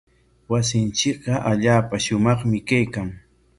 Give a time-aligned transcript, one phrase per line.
[0.51, 3.09] Wasinchikqa allaapa shumaqmi kaykan.